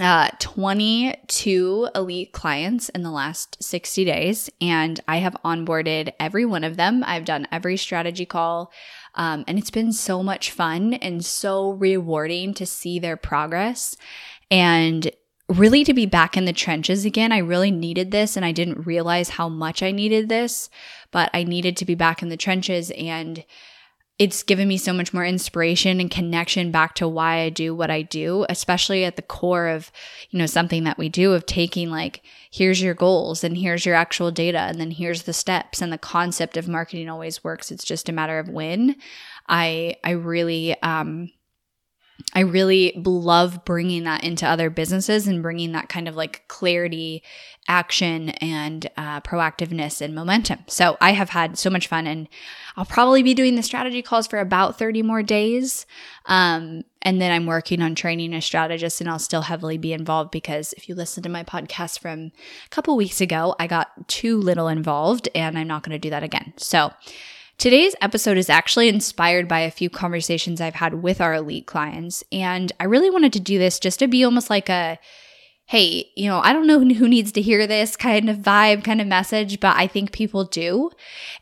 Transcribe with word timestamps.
uh, 0.00 0.30
22 0.38 1.88
elite 1.94 2.32
clients 2.32 2.88
in 2.90 3.02
the 3.02 3.10
last 3.10 3.62
60 3.62 4.04
days, 4.04 4.48
and 4.60 5.00
I 5.06 5.18
have 5.18 5.36
onboarded 5.44 6.12
every 6.18 6.46
one 6.46 6.64
of 6.64 6.76
them. 6.76 7.04
I've 7.06 7.26
done 7.26 7.46
every 7.52 7.76
strategy 7.76 8.24
call, 8.24 8.72
um, 9.14 9.44
and 9.46 9.58
it's 9.58 9.70
been 9.70 9.92
so 9.92 10.22
much 10.22 10.50
fun 10.50 10.94
and 10.94 11.24
so 11.24 11.72
rewarding 11.72 12.54
to 12.54 12.64
see 12.64 12.98
their 12.98 13.18
progress 13.18 13.96
and 14.50 15.10
really 15.48 15.84
to 15.84 15.92
be 15.92 16.06
back 16.06 16.38
in 16.38 16.46
the 16.46 16.54
trenches 16.54 17.04
again. 17.04 17.30
I 17.30 17.38
really 17.38 17.70
needed 17.70 18.12
this, 18.12 18.34
and 18.34 18.46
I 18.46 18.52
didn't 18.52 18.86
realize 18.86 19.30
how 19.30 19.50
much 19.50 19.82
I 19.82 19.90
needed 19.90 20.30
this, 20.30 20.70
but 21.10 21.28
I 21.34 21.44
needed 21.44 21.76
to 21.76 21.84
be 21.84 21.94
back 21.94 22.22
in 22.22 22.30
the 22.30 22.38
trenches 22.38 22.90
and 22.92 23.44
it's 24.18 24.42
given 24.42 24.68
me 24.68 24.76
so 24.76 24.92
much 24.92 25.12
more 25.12 25.24
inspiration 25.24 25.98
and 25.98 26.10
connection 26.10 26.70
back 26.70 26.94
to 26.96 27.08
why 27.08 27.40
I 27.40 27.48
do 27.48 27.74
what 27.74 27.90
I 27.90 28.02
do, 28.02 28.46
especially 28.48 29.04
at 29.04 29.16
the 29.16 29.22
core 29.22 29.68
of, 29.68 29.90
you 30.30 30.38
know, 30.38 30.46
something 30.46 30.84
that 30.84 30.98
we 30.98 31.08
do 31.08 31.32
of 31.32 31.46
taking 31.46 31.90
like, 31.90 32.22
here's 32.50 32.82
your 32.82 32.94
goals 32.94 33.42
and 33.42 33.56
here's 33.56 33.86
your 33.86 33.94
actual 33.94 34.30
data 34.30 34.58
and 34.58 34.78
then 34.78 34.90
here's 34.90 35.22
the 35.22 35.32
steps 35.32 35.80
and 35.80 35.92
the 35.92 35.98
concept 35.98 36.56
of 36.56 36.68
marketing 36.68 37.08
always 37.08 37.42
works. 37.42 37.72
It's 37.72 37.84
just 37.84 38.08
a 38.08 38.12
matter 38.12 38.38
of 38.38 38.48
when. 38.48 38.96
I 39.48 39.96
I 40.04 40.10
really 40.10 40.80
um 40.82 41.30
I 42.34 42.40
really 42.40 42.92
love 42.96 43.64
bringing 43.64 44.04
that 44.04 44.24
into 44.24 44.46
other 44.46 44.70
businesses 44.70 45.26
and 45.26 45.42
bringing 45.42 45.72
that 45.72 45.88
kind 45.88 46.08
of 46.08 46.16
like 46.16 46.46
clarity, 46.48 47.22
action, 47.68 48.30
and 48.30 48.88
uh, 48.96 49.20
proactiveness 49.20 50.00
and 50.00 50.14
momentum. 50.14 50.60
So 50.66 50.96
I 51.00 51.12
have 51.12 51.30
had 51.30 51.58
so 51.58 51.70
much 51.70 51.88
fun, 51.88 52.06
and 52.06 52.28
I'll 52.76 52.84
probably 52.84 53.22
be 53.22 53.34
doing 53.34 53.54
the 53.54 53.62
strategy 53.62 54.02
calls 54.02 54.26
for 54.26 54.38
about 54.38 54.78
30 54.78 55.02
more 55.02 55.22
days. 55.22 55.86
Um, 56.26 56.84
and 57.02 57.20
then 57.20 57.32
I'm 57.32 57.46
working 57.46 57.82
on 57.82 57.94
training 57.94 58.34
a 58.34 58.40
strategist, 58.40 59.00
and 59.00 59.10
I'll 59.10 59.18
still 59.18 59.42
heavily 59.42 59.78
be 59.78 59.92
involved 59.92 60.30
because 60.30 60.72
if 60.74 60.88
you 60.88 60.94
listen 60.94 61.22
to 61.24 61.28
my 61.28 61.44
podcast 61.44 61.98
from 61.98 62.32
a 62.66 62.68
couple 62.70 62.96
weeks 62.96 63.20
ago, 63.20 63.54
I 63.58 63.66
got 63.66 64.08
too 64.08 64.38
little 64.38 64.68
involved, 64.68 65.28
and 65.34 65.58
I'm 65.58 65.68
not 65.68 65.82
going 65.82 65.92
to 65.92 65.98
do 65.98 66.10
that 66.10 66.22
again. 66.22 66.54
So, 66.56 66.92
Today's 67.58 67.94
episode 68.00 68.38
is 68.38 68.50
actually 68.50 68.88
inspired 68.88 69.46
by 69.46 69.60
a 69.60 69.70
few 69.70 69.88
conversations 69.88 70.60
I've 70.60 70.74
had 70.74 71.02
with 71.02 71.20
our 71.20 71.34
elite 71.34 71.66
clients. 71.66 72.24
And 72.32 72.72
I 72.80 72.84
really 72.84 73.10
wanted 73.10 73.32
to 73.34 73.40
do 73.40 73.58
this 73.58 73.78
just 73.78 74.00
to 74.00 74.08
be 74.08 74.24
almost 74.24 74.50
like 74.50 74.68
a, 74.68 74.98
hey, 75.66 76.10
you 76.16 76.28
know, 76.28 76.40
I 76.40 76.52
don't 76.52 76.66
know 76.66 76.80
who 76.80 77.08
needs 77.08 77.30
to 77.32 77.40
hear 77.40 77.66
this 77.66 77.96
kind 77.96 78.28
of 78.28 78.38
vibe, 78.38 78.84
kind 78.84 79.00
of 79.00 79.06
message, 79.06 79.60
but 79.60 79.76
I 79.76 79.86
think 79.86 80.12
people 80.12 80.44
do. 80.44 80.90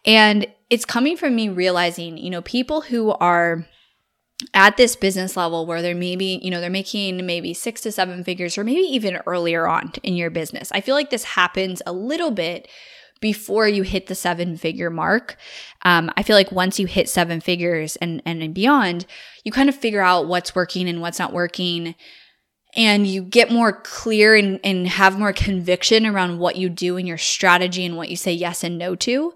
And 0.04 0.47
it's 0.69 0.84
coming 0.84 1.16
from 1.16 1.34
me 1.34 1.49
realizing, 1.49 2.19
you 2.19 2.31
know, 2.31 2.43
people 2.43 2.82
who 2.82 3.12
are 3.12 3.66
at 4.54 4.76
this 4.76 4.97
business 4.97 5.37
level 5.37 5.66
where 5.66 5.82
they're 5.82 5.94
maybe, 5.94 6.41
you 6.43 6.50
know, 6.50 6.60
they're 6.60 6.70
making 6.70 7.25
maybe 7.26 7.53
six 7.53 7.81
to 7.82 7.93
seven 7.93 8.25
figures 8.25 8.56
or 8.56 8.65
maybe 8.65 8.82
even 8.82 9.20
earlier 9.26 9.66
on 9.66 9.93
in 10.03 10.15
your 10.15 10.31
business. 10.31 10.70
I 10.72 10.81
feel 10.81 10.94
like 10.94 11.10
this 11.10 11.25
happens 11.25 11.82
a 11.87 11.93
little 11.93 12.31
bit 12.31 12.69
before 13.20 13.69
you 13.69 13.82
hit 13.82 14.06
the 14.06 14.14
seven 14.14 14.56
figure 14.56 14.91
mark. 14.91 15.36
Um, 15.82 16.10
I 16.16 16.22
feel 16.22 16.36
like 16.36 16.53
once 16.53 16.78
you 16.78 16.86
hit 16.86 17.08
seven 17.08 17.41
figures 17.41 17.97
and, 17.97 18.22
and 18.25 18.54
beyond, 18.54 19.06
you 19.44 19.53
kind 19.53 19.69
of 19.69 19.75
figure 19.75 20.03
out 20.03 20.26
what's 20.26 20.54
working 20.54 20.88
and 20.88 21.00
what's 21.00 21.19
not 21.19 21.32
working. 21.32 21.94
And 22.76 23.06
you 23.06 23.22
get 23.22 23.50
more 23.50 23.72
clear 23.72 24.36
and, 24.36 24.60
and 24.62 24.86
have 24.86 25.19
more 25.19 25.32
conviction 25.32 26.06
around 26.06 26.38
what 26.38 26.56
you 26.56 26.69
do 26.69 26.97
and 26.97 27.06
your 27.06 27.19
strategy 27.19 27.84
and 27.84 27.97
what 27.97 28.10
you 28.10 28.16
say 28.16 28.32
yes 28.32 28.62
and 28.62 28.78
no 28.78 28.94
to 28.97 29.34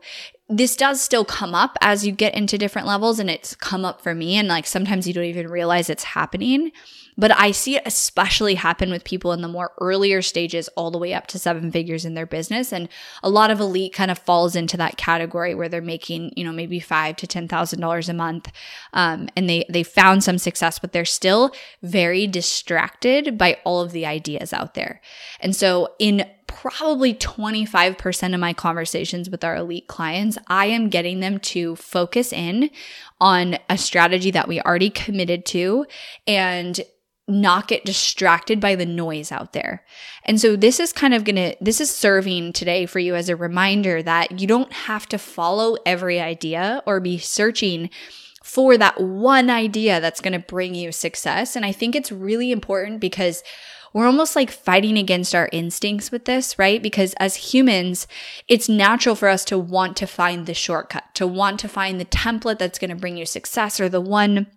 this 0.48 0.76
does 0.76 1.00
still 1.00 1.24
come 1.24 1.54
up 1.54 1.76
as 1.80 2.06
you 2.06 2.12
get 2.12 2.34
into 2.34 2.58
different 2.58 2.86
levels 2.86 3.18
and 3.18 3.30
it's 3.30 3.54
come 3.56 3.84
up 3.84 4.02
for 4.02 4.14
me 4.14 4.36
and 4.36 4.46
like 4.48 4.66
sometimes 4.66 5.08
you 5.08 5.14
don't 5.14 5.24
even 5.24 5.48
realize 5.48 5.88
it's 5.88 6.04
happening 6.04 6.70
but 7.16 7.30
I 7.38 7.50
see 7.50 7.76
it 7.76 7.82
especially 7.86 8.54
happen 8.54 8.90
with 8.90 9.04
people 9.04 9.32
in 9.32 9.42
the 9.42 9.48
more 9.48 9.72
earlier 9.80 10.22
stages, 10.22 10.68
all 10.76 10.90
the 10.90 10.98
way 10.98 11.14
up 11.14 11.26
to 11.28 11.38
seven 11.38 11.70
figures 11.70 12.04
in 12.04 12.14
their 12.14 12.26
business. 12.26 12.72
And 12.72 12.88
a 13.22 13.30
lot 13.30 13.50
of 13.50 13.60
elite 13.60 13.92
kind 13.92 14.10
of 14.10 14.18
falls 14.18 14.56
into 14.56 14.76
that 14.76 14.96
category 14.96 15.54
where 15.54 15.68
they're 15.68 15.80
making, 15.80 16.32
you 16.36 16.44
know, 16.44 16.52
maybe 16.52 16.80
five 16.80 17.16
to 17.16 17.26
ten 17.26 17.48
thousand 17.48 17.80
dollars 17.80 18.08
a 18.08 18.14
month, 18.14 18.50
um, 18.92 19.28
and 19.36 19.48
they 19.48 19.64
they 19.68 19.82
found 19.82 20.24
some 20.24 20.38
success, 20.38 20.78
but 20.78 20.92
they're 20.92 21.04
still 21.04 21.52
very 21.82 22.26
distracted 22.26 23.38
by 23.38 23.58
all 23.64 23.80
of 23.80 23.92
the 23.92 24.06
ideas 24.06 24.52
out 24.52 24.74
there. 24.74 25.00
And 25.40 25.54
so 25.54 25.94
in 25.98 26.26
probably 26.46 27.12
25% 27.14 28.32
of 28.32 28.40
my 28.40 28.52
conversations 28.52 29.28
with 29.28 29.44
our 29.44 29.56
elite 29.56 29.88
clients, 29.88 30.38
I 30.46 30.66
am 30.66 30.88
getting 30.88 31.20
them 31.20 31.38
to 31.40 31.76
focus 31.76 32.32
in 32.32 32.70
on 33.20 33.58
a 33.68 33.76
strategy 33.76 34.30
that 34.30 34.48
we 34.48 34.60
already 34.60 34.90
committed 34.90 35.44
to 35.46 35.86
and 36.26 36.80
not 37.26 37.68
get 37.68 37.84
distracted 37.84 38.60
by 38.60 38.74
the 38.74 38.84
noise 38.84 39.32
out 39.32 39.52
there. 39.52 39.82
And 40.24 40.40
so 40.40 40.56
this 40.56 40.78
is 40.78 40.92
kind 40.92 41.14
of 41.14 41.24
going 41.24 41.36
to 41.36 41.56
this 41.60 41.80
is 41.80 41.94
serving 41.94 42.52
today 42.52 42.86
for 42.86 42.98
you 42.98 43.14
as 43.14 43.28
a 43.28 43.36
reminder 43.36 44.02
that 44.02 44.40
you 44.40 44.46
don't 44.46 44.72
have 44.72 45.06
to 45.08 45.18
follow 45.18 45.76
every 45.86 46.20
idea 46.20 46.82
or 46.86 47.00
be 47.00 47.18
searching 47.18 47.88
for 48.42 48.76
that 48.76 49.00
one 49.00 49.48
idea 49.48 50.02
that's 50.02 50.20
going 50.20 50.34
to 50.34 50.38
bring 50.38 50.74
you 50.74 50.92
success. 50.92 51.56
And 51.56 51.64
I 51.64 51.72
think 51.72 51.96
it's 51.96 52.12
really 52.12 52.52
important 52.52 53.00
because 53.00 53.42
we're 53.94 54.06
almost 54.06 54.36
like 54.36 54.50
fighting 54.50 54.98
against 54.98 55.34
our 55.34 55.48
instincts 55.50 56.10
with 56.10 56.26
this, 56.26 56.58
right? 56.58 56.82
Because 56.82 57.14
as 57.14 57.36
humans, 57.36 58.06
it's 58.48 58.68
natural 58.68 59.14
for 59.14 59.28
us 59.28 59.44
to 59.46 59.58
want 59.58 59.96
to 59.96 60.06
find 60.06 60.44
the 60.44 60.52
shortcut, 60.52 61.04
to 61.14 61.26
want 61.26 61.60
to 61.60 61.68
find 61.68 61.98
the 61.98 62.04
template 62.04 62.58
that's 62.58 62.78
going 62.78 62.90
to 62.90 62.96
bring 62.96 63.16
you 63.16 63.24
success 63.24 63.80
or 63.80 63.88
the 63.88 64.00
one 64.00 64.48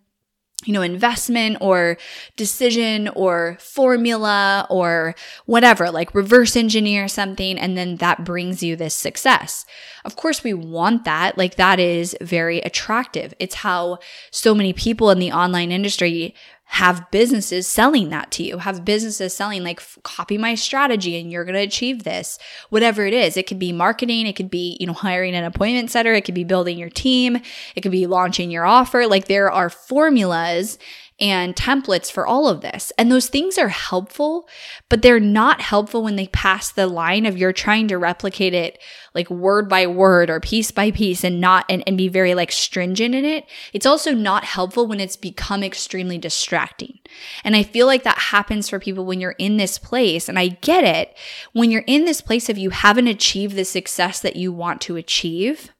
you 0.67 0.73
know, 0.73 0.81
investment 0.81 1.57
or 1.61 1.97
decision 2.35 3.07
or 3.15 3.57
formula 3.61 4.67
or 4.69 5.15
whatever, 5.45 5.89
like 5.89 6.13
reverse 6.13 6.57
engineer 6.57 7.07
something, 7.07 7.57
and 7.57 7.77
then 7.77 7.95
that 7.95 8.25
brings 8.25 8.61
you 8.61 8.75
this 8.75 8.93
success. 8.93 9.65
Of 10.03 10.17
course, 10.17 10.43
we 10.43 10.53
want 10.53 11.05
that. 11.05 11.37
Like, 11.37 11.55
that 11.55 11.79
is 11.79 12.17
very 12.21 12.59
attractive. 12.59 13.33
It's 13.39 13.55
how 13.55 13.99
so 14.29 14.53
many 14.53 14.73
people 14.73 15.09
in 15.09 15.19
the 15.19 15.31
online 15.31 15.71
industry 15.71 16.35
have 16.67 17.09
businesses 17.11 17.65
selling 17.65 18.09
that 18.09 18.29
to 18.29 18.43
you, 18.43 18.57
have 18.57 18.83
businesses 18.83 19.33
selling 19.33 19.63
like 19.63 19.81
copy 20.03 20.37
my 20.37 20.53
strategy 20.53 21.19
and 21.19 21.31
you're 21.31 21.45
going 21.45 21.55
to 21.55 21.61
achieve 21.61 22.03
this. 22.03 22.37
Whatever 22.69 23.05
it 23.05 23.13
is, 23.13 23.37
it 23.37 23.47
could 23.47 23.57
be 23.57 23.71
marketing, 23.71 24.27
it 24.27 24.35
could 24.35 24.49
be, 24.49 24.77
you 24.79 24.85
know, 24.85 24.93
hiring 24.93 25.33
an 25.33 25.45
appointment 25.45 25.89
setter, 25.89 26.13
it 26.13 26.25
could 26.25 26.35
be 26.35 26.43
building 26.43 26.77
your 26.77 26.89
team, 26.89 27.41
it 27.75 27.81
could 27.81 27.91
be 27.91 28.05
launching 28.05 28.51
your 28.51 28.65
offer. 28.65 29.07
Like 29.07 29.27
there 29.27 29.51
are 29.51 29.69
formulas 29.69 30.77
and 31.19 31.55
templates 31.55 32.11
for 32.11 32.27
all 32.27 32.47
of 32.47 32.61
this. 32.61 32.91
And 32.97 33.11
those 33.11 33.27
things 33.27 33.57
are 33.57 33.69
helpful, 33.69 34.47
but 34.87 35.01
they're 35.01 35.19
not 35.19 35.61
helpful 35.61 36.03
when 36.03 36.15
they 36.15 36.27
pass 36.27 36.71
the 36.71 36.85
line 36.85 37.25
of 37.25 37.37
you're 37.37 37.53
trying 37.53 37.87
to 37.87 37.97
replicate 37.97 38.53
it 38.53 38.79
like 39.15 39.29
word 39.31 39.67
by 39.67 39.87
word 39.87 40.29
or 40.29 40.39
piece 40.39 40.69
by 40.69 40.91
piece 40.91 41.23
and 41.23 41.41
not 41.41 41.65
and, 41.69 41.83
and 41.87 41.97
be 41.97 42.07
very 42.07 42.35
like 42.35 42.51
stringent 42.51 43.15
in 43.15 43.25
it. 43.25 43.45
It's 43.73 43.85
also 43.85 44.13
not 44.13 44.43
helpful 44.43 44.85
when 44.85 44.99
it's 44.99 45.15
become 45.15 45.63
extremely 45.63 46.19
distracting. 46.19 46.99
And 47.43 47.55
I 47.55 47.63
feel 47.63 47.87
like 47.87 48.03
that 48.03 48.17
happens 48.17 48.69
for 48.69 48.79
people 48.79 49.05
when 49.05 49.19
you're 49.19 49.31
in 49.31 49.57
this 49.57 49.79
place. 49.79 50.29
And 50.29 50.37
I 50.37 50.49
get 50.49 50.83
it. 50.83 51.17
When 51.53 51.71
you're 51.71 51.83
in 51.87 52.05
this 52.05 52.21
place 52.21 52.47
if 52.47 52.59
you 52.59 52.69
haven't 52.69 53.07
achieved 53.07 53.55
the 53.55 53.65
success 53.65 54.19
that 54.19 54.35
you 54.35 54.51
want 54.51 54.81
to 54.81 54.97
achieve, 54.97 55.71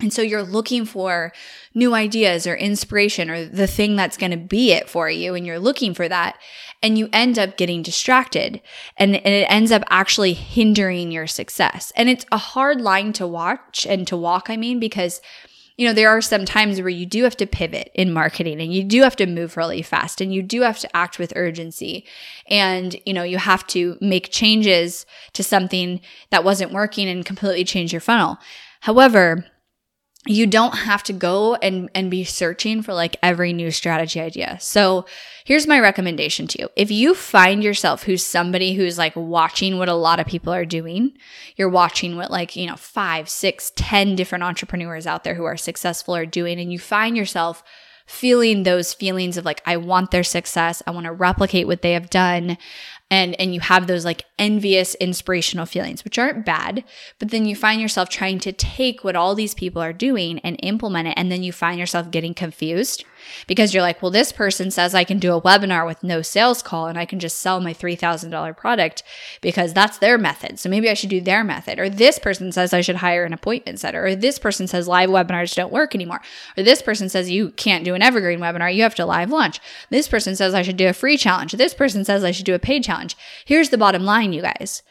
and 0.00 0.12
so 0.12 0.22
you're 0.22 0.44
looking 0.44 0.84
for 0.84 1.32
new 1.74 1.92
ideas 1.94 2.46
or 2.46 2.54
inspiration 2.54 3.30
or 3.30 3.44
the 3.44 3.66
thing 3.66 3.96
that's 3.96 4.16
going 4.16 4.30
to 4.30 4.36
be 4.36 4.72
it 4.72 4.88
for 4.88 5.10
you. 5.10 5.34
And 5.34 5.44
you're 5.44 5.58
looking 5.58 5.92
for 5.92 6.08
that. 6.08 6.38
And 6.82 6.96
you 6.96 7.08
end 7.12 7.38
up 7.38 7.56
getting 7.56 7.82
distracted 7.82 8.62
and, 8.96 9.16
and 9.16 9.34
it 9.34 9.50
ends 9.50 9.72
up 9.72 9.82
actually 9.90 10.34
hindering 10.34 11.10
your 11.10 11.26
success. 11.26 11.92
And 11.96 12.08
it's 12.08 12.24
a 12.30 12.38
hard 12.38 12.80
line 12.80 13.12
to 13.14 13.26
watch 13.26 13.86
and 13.88 14.06
to 14.06 14.16
walk, 14.16 14.48
I 14.48 14.56
mean, 14.56 14.78
because 14.78 15.20
you 15.76 15.86
know, 15.86 15.92
there 15.92 16.08
are 16.08 16.20
some 16.20 16.44
times 16.44 16.80
where 16.80 16.88
you 16.88 17.06
do 17.06 17.22
have 17.22 17.36
to 17.36 17.46
pivot 17.46 17.92
in 17.94 18.12
marketing 18.12 18.60
and 18.60 18.74
you 18.74 18.82
do 18.82 19.02
have 19.02 19.14
to 19.14 19.26
move 19.26 19.56
really 19.56 19.80
fast 19.80 20.20
and 20.20 20.34
you 20.34 20.42
do 20.42 20.62
have 20.62 20.80
to 20.80 20.96
act 20.96 21.20
with 21.20 21.32
urgency. 21.36 22.04
And, 22.48 22.96
you 23.06 23.12
know, 23.14 23.22
you 23.22 23.38
have 23.38 23.64
to 23.68 23.96
make 24.00 24.32
changes 24.32 25.06
to 25.34 25.44
something 25.44 26.00
that 26.30 26.42
wasn't 26.42 26.72
working 26.72 27.08
and 27.08 27.24
completely 27.24 27.62
change 27.62 27.92
your 27.92 28.00
funnel. 28.00 28.38
However, 28.80 29.46
you 30.28 30.46
don't 30.46 30.74
have 30.74 31.02
to 31.04 31.12
go 31.12 31.54
and, 31.56 31.90
and 31.94 32.10
be 32.10 32.22
searching 32.22 32.82
for 32.82 32.92
like 32.92 33.16
every 33.22 33.52
new 33.52 33.70
strategy 33.70 34.20
idea. 34.20 34.58
So 34.60 35.06
here's 35.44 35.66
my 35.66 35.80
recommendation 35.80 36.46
to 36.48 36.60
you. 36.60 36.68
If 36.76 36.90
you 36.90 37.14
find 37.14 37.64
yourself 37.64 38.02
who's 38.02 38.24
somebody 38.24 38.74
who's 38.74 38.98
like 38.98 39.16
watching 39.16 39.78
what 39.78 39.88
a 39.88 39.94
lot 39.94 40.20
of 40.20 40.26
people 40.26 40.52
are 40.52 40.66
doing, 40.66 41.16
you're 41.56 41.68
watching 41.68 42.16
what 42.16 42.30
like, 42.30 42.56
you 42.56 42.66
know, 42.66 42.76
five, 42.76 43.28
six, 43.28 43.72
ten 43.74 44.16
different 44.16 44.44
entrepreneurs 44.44 45.06
out 45.06 45.24
there 45.24 45.34
who 45.34 45.44
are 45.44 45.56
successful 45.56 46.14
are 46.14 46.26
doing, 46.26 46.60
and 46.60 46.72
you 46.72 46.78
find 46.78 47.16
yourself 47.16 47.62
feeling 48.06 48.62
those 48.62 48.94
feelings 48.94 49.36
of 49.36 49.44
like, 49.44 49.62
I 49.66 49.76
want 49.76 50.10
their 50.10 50.24
success. 50.24 50.82
I 50.86 50.92
want 50.92 51.04
to 51.04 51.12
replicate 51.12 51.66
what 51.66 51.82
they 51.82 51.92
have 51.92 52.08
done 52.08 52.56
and 53.10 53.38
and 53.40 53.54
you 53.54 53.60
have 53.60 53.86
those 53.86 54.04
like 54.04 54.24
envious 54.38 54.94
inspirational 54.96 55.66
feelings 55.66 56.04
which 56.04 56.18
aren't 56.18 56.44
bad 56.44 56.84
but 57.18 57.30
then 57.30 57.46
you 57.46 57.56
find 57.56 57.80
yourself 57.80 58.08
trying 58.08 58.38
to 58.38 58.52
take 58.52 59.02
what 59.02 59.16
all 59.16 59.34
these 59.34 59.54
people 59.54 59.80
are 59.82 59.92
doing 59.92 60.38
and 60.40 60.58
implement 60.62 61.08
it 61.08 61.14
and 61.16 61.32
then 61.32 61.42
you 61.42 61.52
find 61.52 61.78
yourself 61.78 62.10
getting 62.10 62.34
confused 62.34 63.04
because 63.46 63.72
you're 63.74 63.82
like 63.82 64.00
well 64.02 64.10
this 64.10 64.30
person 64.30 64.70
says 64.70 64.94
i 64.94 65.04
can 65.04 65.18
do 65.18 65.34
a 65.34 65.40
webinar 65.40 65.86
with 65.86 66.02
no 66.02 66.22
sales 66.22 66.62
call 66.62 66.86
and 66.86 66.98
i 66.98 67.04
can 67.04 67.18
just 67.18 67.38
sell 67.38 67.60
my 67.60 67.74
$3000 67.74 68.56
product 68.56 69.02
because 69.40 69.72
that's 69.72 69.98
their 69.98 70.18
method. 70.18 70.58
So 70.58 70.68
maybe 70.68 70.90
i 70.90 70.94
should 70.94 71.10
do 71.10 71.20
their 71.20 71.44
method. 71.44 71.78
Or 71.78 71.88
this 71.88 72.18
person 72.18 72.52
says 72.52 72.72
i 72.72 72.80
should 72.80 72.96
hire 72.96 73.24
an 73.24 73.32
appointment 73.32 73.80
setter. 73.80 74.06
Or 74.06 74.14
this 74.14 74.38
person 74.38 74.66
says 74.66 74.88
live 74.88 75.10
webinars 75.10 75.54
don't 75.54 75.72
work 75.72 75.94
anymore. 75.94 76.20
Or 76.56 76.62
this 76.62 76.82
person 76.82 77.08
says 77.08 77.30
you 77.30 77.50
can't 77.50 77.84
do 77.84 77.94
an 77.94 78.02
evergreen 78.02 78.40
webinar. 78.40 78.74
You 78.74 78.82
have 78.82 78.94
to 78.96 79.06
live 79.06 79.30
launch. 79.30 79.60
This 79.90 80.08
person 80.08 80.36
says 80.36 80.54
i 80.54 80.62
should 80.62 80.76
do 80.76 80.88
a 80.88 80.92
free 80.92 81.16
challenge. 81.16 81.52
This 81.52 81.74
person 81.74 82.04
says 82.04 82.24
i 82.24 82.30
should 82.30 82.46
do 82.46 82.54
a 82.54 82.58
paid 82.58 82.84
challenge 82.84 82.97
challenge. 82.98 83.16
Here's 83.44 83.70
the 83.70 83.78
bottom 83.78 84.04
line, 84.04 84.32
you 84.32 84.42
guys. 84.42 84.82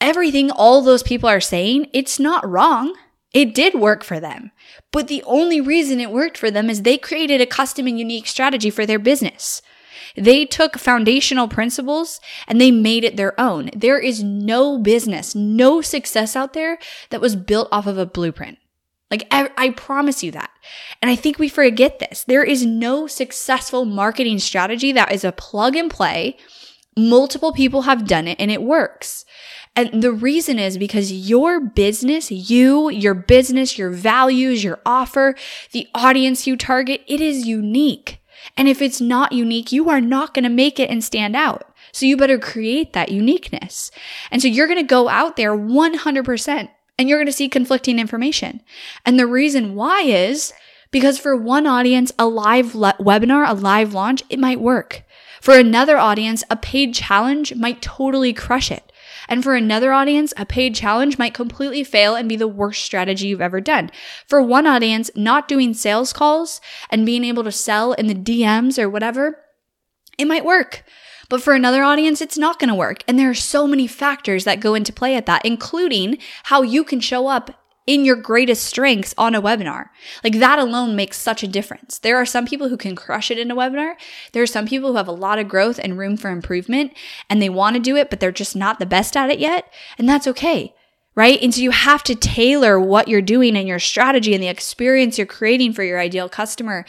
Everything 0.00 0.50
all 0.50 0.82
those 0.82 1.02
people 1.02 1.28
are 1.28 1.40
saying, 1.40 1.88
it's 1.92 2.18
not 2.18 2.48
wrong. 2.48 2.94
It 3.32 3.54
did 3.54 3.74
work 3.74 4.02
for 4.02 4.18
them. 4.18 4.50
But 4.92 5.08
the 5.08 5.22
only 5.24 5.60
reason 5.60 6.00
it 6.00 6.10
worked 6.10 6.38
for 6.38 6.50
them 6.50 6.68
is 6.68 6.82
they 6.82 6.98
created 6.98 7.40
a 7.40 7.46
custom 7.46 7.86
and 7.86 7.98
unique 7.98 8.26
strategy 8.26 8.70
for 8.70 8.86
their 8.86 8.98
business. 8.98 9.62
They 10.16 10.44
took 10.44 10.76
foundational 10.76 11.46
principles 11.46 12.18
and 12.48 12.60
they 12.60 12.72
made 12.72 13.04
it 13.04 13.16
their 13.16 13.38
own. 13.38 13.70
There 13.76 13.98
is 13.98 14.24
no 14.24 14.78
business, 14.78 15.34
no 15.34 15.80
success 15.80 16.34
out 16.34 16.52
there 16.52 16.78
that 17.10 17.20
was 17.20 17.36
built 17.36 17.68
off 17.70 17.86
of 17.86 17.96
a 17.96 18.06
blueprint. 18.06 18.58
Like, 19.10 19.26
I, 19.30 19.50
I, 19.56 19.70
promise 19.70 20.22
you 20.22 20.30
that. 20.32 20.50
And 21.02 21.10
I 21.10 21.16
think 21.16 21.38
we 21.38 21.48
forget 21.48 21.98
this. 21.98 22.22
There 22.22 22.44
is 22.44 22.64
no 22.64 23.08
successful 23.08 23.84
marketing 23.84 24.38
strategy 24.38 24.92
that 24.92 25.10
is 25.10 25.24
a 25.24 25.32
plug 25.32 25.74
and 25.74 25.90
play 25.90 26.36
Multiple 26.96 27.52
people 27.52 27.82
have 27.82 28.06
done 28.06 28.26
it 28.26 28.40
and 28.40 28.50
it 28.50 28.62
works. 28.62 29.24
And 29.76 30.02
the 30.02 30.12
reason 30.12 30.58
is 30.58 30.76
because 30.76 31.12
your 31.12 31.60
business, 31.60 32.30
you, 32.30 32.90
your 32.90 33.14
business, 33.14 33.78
your 33.78 33.90
values, 33.90 34.64
your 34.64 34.80
offer, 34.84 35.34
the 35.72 35.86
audience 35.94 36.46
you 36.46 36.56
target, 36.56 37.02
it 37.06 37.20
is 37.20 37.46
unique. 37.46 38.20
And 38.56 38.68
if 38.68 38.82
it's 38.82 39.00
not 39.00 39.32
unique, 39.32 39.70
you 39.70 39.88
are 39.88 40.00
not 40.00 40.34
going 40.34 40.42
to 40.42 40.50
make 40.50 40.80
it 40.80 40.90
and 40.90 41.04
stand 41.04 41.36
out. 41.36 41.64
So 41.92 42.06
you 42.06 42.16
better 42.16 42.38
create 42.38 42.92
that 42.92 43.10
uniqueness. 43.10 43.90
And 44.30 44.42
so 44.42 44.48
you're 44.48 44.66
going 44.66 44.78
to 44.78 44.84
go 44.84 45.08
out 45.08 45.36
there 45.36 45.56
100% 45.56 46.68
and 46.98 47.08
you're 47.08 47.18
going 47.18 47.26
to 47.26 47.32
see 47.32 47.48
conflicting 47.48 47.98
information. 47.98 48.60
And 49.06 49.18
the 49.18 49.26
reason 49.26 49.74
why 49.74 50.02
is 50.02 50.52
because 50.90 51.18
for 51.18 51.36
one 51.36 51.66
audience, 51.66 52.12
a 52.18 52.26
live 52.26 52.74
le- 52.74 52.96
webinar, 52.98 53.48
a 53.48 53.54
live 53.54 53.94
launch, 53.94 54.22
it 54.28 54.38
might 54.38 54.60
work. 54.60 55.04
For 55.40 55.58
another 55.58 55.96
audience, 55.98 56.44
a 56.50 56.56
paid 56.56 56.94
challenge 56.94 57.54
might 57.54 57.82
totally 57.82 58.32
crush 58.32 58.70
it. 58.70 58.90
And 59.28 59.42
for 59.42 59.54
another 59.54 59.92
audience, 59.92 60.32
a 60.36 60.44
paid 60.44 60.74
challenge 60.74 61.18
might 61.18 61.34
completely 61.34 61.84
fail 61.84 62.14
and 62.14 62.28
be 62.28 62.36
the 62.36 62.48
worst 62.48 62.84
strategy 62.84 63.28
you've 63.28 63.40
ever 63.40 63.60
done. 63.60 63.90
For 64.26 64.42
one 64.42 64.66
audience, 64.66 65.10
not 65.14 65.48
doing 65.48 65.72
sales 65.72 66.12
calls 66.12 66.60
and 66.90 67.06
being 67.06 67.24
able 67.24 67.44
to 67.44 67.52
sell 67.52 67.92
in 67.92 68.06
the 68.06 68.14
DMs 68.14 68.78
or 68.78 68.88
whatever, 68.88 69.38
it 70.18 70.26
might 70.26 70.44
work. 70.44 70.84
But 71.28 71.42
for 71.42 71.54
another 71.54 71.84
audience, 71.84 72.20
it's 72.20 72.36
not 72.36 72.58
going 72.58 72.68
to 72.68 72.74
work. 72.74 73.04
And 73.06 73.18
there 73.18 73.30
are 73.30 73.34
so 73.34 73.66
many 73.66 73.86
factors 73.86 74.44
that 74.44 74.58
go 74.58 74.74
into 74.74 74.92
play 74.92 75.14
at 75.14 75.26
that, 75.26 75.44
including 75.44 76.18
how 76.44 76.62
you 76.62 76.82
can 76.82 76.98
show 76.98 77.28
up 77.28 77.59
in 77.86 78.04
your 78.04 78.16
greatest 78.16 78.64
strengths 78.64 79.14
on 79.16 79.34
a 79.34 79.42
webinar. 79.42 79.88
Like 80.22 80.38
that 80.38 80.58
alone 80.58 80.94
makes 80.96 81.18
such 81.18 81.42
a 81.42 81.48
difference. 81.48 81.98
There 81.98 82.16
are 82.16 82.26
some 82.26 82.46
people 82.46 82.68
who 82.68 82.76
can 82.76 82.94
crush 82.94 83.30
it 83.30 83.38
in 83.38 83.50
a 83.50 83.56
webinar. 83.56 83.94
There 84.32 84.42
are 84.42 84.46
some 84.46 84.66
people 84.66 84.90
who 84.90 84.96
have 84.96 85.08
a 85.08 85.12
lot 85.12 85.38
of 85.38 85.48
growth 85.48 85.80
and 85.82 85.98
room 85.98 86.16
for 86.16 86.30
improvement 86.30 86.92
and 87.28 87.40
they 87.40 87.48
want 87.48 87.74
to 87.76 87.82
do 87.82 87.96
it, 87.96 88.10
but 88.10 88.20
they're 88.20 88.32
just 88.32 88.54
not 88.54 88.78
the 88.78 88.86
best 88.86 89.16
at 89.16 89.30
it 89.30 89.38
yet. 89.38 89.72
And 89.98 90.08
that's 90.08 90.26
okay. 90.28 90.74
Right. 91.16 91.42
And 91.42 91.52
so 91.52 91.60
you 91.60 91.72
have 91.72 92.04
to 92.04 92.14
tailor 92.14 92.78
what 92.78 93.08
you're 93.08 93.20
doing 93.20 93.56
and 93.56 93.66
your 93.66 93.80
strategy 93.80 94.32
and 94.32 94.42
the 94.42 94.48
experience 94.48 95.18
you're 95.18 95.26
creating 95.26 95.72
for 95.72 95.82
your 95.82 95.98
ideal 95.98 96.28
customer 96.28 96.86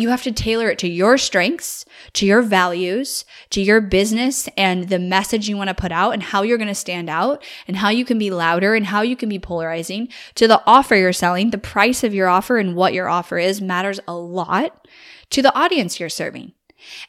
you 0.00 0.08
have 0.08 0.22
to 0.22 0.32
tailor 0.32 0.70
it 0.70 0.78
to 0.78 0.88
your 0.88 1.18
strengths, 1.18 1.84
to 2.14 2.26
your 2.26 2.42
values, 2.42 3.24
to 3.50 3.60
your 3.60 3.80
business 3.80 4.48
and 4.56 4.88
the 4.88 4.98
message 4.98 5.48
you 5.48 5.56
want 5.56 5.68
to 5.68 5.74
put 5.74 5.92
out 5.92 6.12
and 6.12 6.22
how 6.22 6.42
you're 6.42 6.58
going 6.58 6.68
to 6.68 6.74
stand 6.74 7.08
out 7.08 7.42
and 7.68 7.76
how 7.76 7.88
you 7.88 8.04
can 8.04 8.18
be 8.18 8.30
louder 8.30 8.74
and 8.74 8.86
how 8.86 9.02
you 9.02 9.16
can 9.16 9.28
be 9.28 9.38
polarizing 9.38 10.08
to 10.34 10.48
the 10.48 10.62
offer 10.66 10.96
you're 10.96 11.12
selling. 11.12 11.50
The 11.50 11.58
price 11.58 12.02
of 12.04 12.14
your 12.14 12.28
offer 12.28 12.58
and 12.58 12.74
what 12.74 12.94
your 12.94 13.08
offer 13.08 13.38
is 13.38 13.60
matters 13.60 14.00
a 14.08 14.14
lot 14.14 14.86
to 15.30 15.42
the 15.42 15.54
audience 15.56 16.00
you're 16.00 16.08
serving. 16.08 16.52